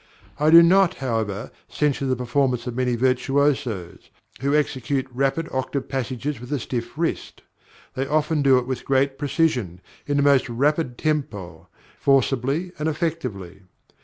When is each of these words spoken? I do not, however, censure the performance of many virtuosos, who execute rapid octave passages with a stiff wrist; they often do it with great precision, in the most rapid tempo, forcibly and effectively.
I 0.39 0.49
do 0.49 0.63
not, 0.63 0.95
however, 0.95 1.51
censure 1.69 2.07
the 2.07 2.15
performance 2.15 2.65
of 2.65 2.75
many 2.75 2.95
virtuosos, 2.95 4.09
who 4.39 4.55
execute 4.55 5.07
rapid 5.13 5.47
octave 5.51 5.89
passages 5.89 6.39
with 6.39 6.51
a 6.51 6.57
stiff 6.57 6.97
wrist; 6.97 7.43
they 7.93 8.07
often 8.07 8.41
do 8.41 8.57
it 8.57 8.65
with 8.65 8.83
great 8.83 9.19
precision, 9.19 9.79
in 10.07 10.17
the 10.17 10.23
most 10.23 10.49
rapid 10.49 10.97
tempo, 10.97 11.67
forcibly 11.99 12.71
and 12.79 12.89
effectively. 12.89 13.61